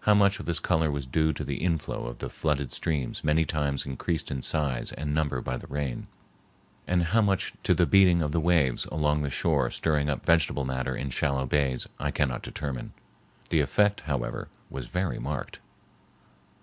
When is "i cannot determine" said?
12.00-12.94